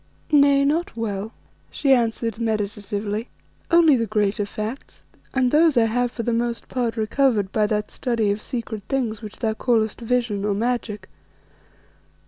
"Nay, 0.31 0.65
not 0.65 0.97
well," 0.97 1.31
she 1.69 1.93
answered, 1.93 2.39
meditatively, 2.39 3.29
"only 3.69 3.95
the 3.95 4.07
greater 4.07 4.47
facts, 4.47 5.03
and 5.31 5.51
those 5.51 5.77
I 5.77 5.85
have 5.85 6.11
for 6.11 6.23
the 6.23 6.33
most 6.33 6.67
part 6.67 6.97
recovered 6.97 7.51
by 7.51 7.67
that 7.67 7.91
study 7.91 8.31
of 8.31 8.41
secret 8.41 8.81
things 8.89 9.21
which 9.21 9.37
thou 9.37 9.53
callest 9.53 10.01
vision 10.01 10.43
or 10.43 10.55
magic. 10.55 11.07